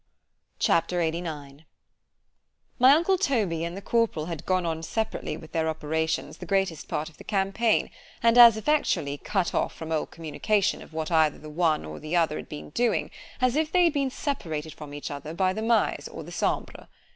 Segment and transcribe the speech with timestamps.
[0.59, 0.95] C H A P.
[1.21, 1.65] LXXXIX
[2.79, 6.87] MY uncle Toby and the corporal had gone on separately with their operations the greatest
[6.87, 7.91] part of the campaign,
[8.23, 12.15] and as effectually cut off from all communication of what either the one or the
[12.15, 15.61] other had been doing, as if they had been separated from each other by the
[15.61, 16.87] Maes or the _Sambre.